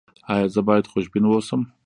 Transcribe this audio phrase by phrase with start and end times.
[0.33, 1.61] ایا زه باید خوشبین اوسم؟